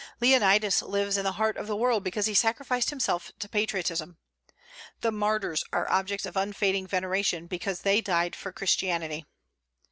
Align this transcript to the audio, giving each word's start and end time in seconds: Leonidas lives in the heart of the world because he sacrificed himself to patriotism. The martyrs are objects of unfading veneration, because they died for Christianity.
Leonidas 0.19 0.81
lives 0.81 1.15
in 1.15 1.23
the 1.23 1.33
heart 1.33 1.57
of 1.57 1.67
the 1.67 1.75
world 1.75 2.03
because 2.03 2.25
he 2.25 2.33
sacrificed 2.33 2.89
himself 2.89 3.31
to 3.37 3.47
patriotism. 3.47 4.17
The 5.01 5.11
martyrs 5.11 5.63
are 5.71 5.87
objects 5.91 6.25
of 6.25 6.35
unfading 6.35 6.87
veneration, 6.87 7.45
because 7.45 7.81
they 7.81 8.01
died 8.01 8.35
for 8.35 8.51
Christianity. 8.51 9.27